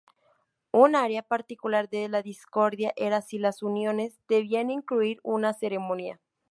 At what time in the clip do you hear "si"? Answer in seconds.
3.21-3.37